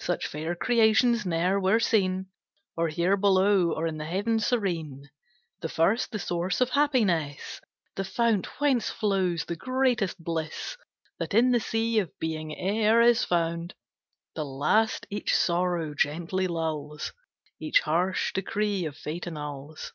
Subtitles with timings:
[0.00, 2.26] Such fair creations ne'er were seen,
[2.76, 5.08] Or here below, or in the heaven serene.
[5.62, 7.58] The first, the source of happiness,
[7.96, 10.76] The fount whence flows the greatest bliss
[11.18, 13.72] That in the sea of being e'er is found;
[14.34, 17.14] The last each sorrow gently lulls,
[17.58, 19.94] Each harsh decree of Fate annuls.